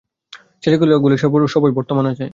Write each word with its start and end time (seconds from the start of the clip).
ছেলেখেলাগুলি 0.63 1.15
সবই 1.47 1.71
বর্তমান 1.77 2.05
আছে। 2.11 2.25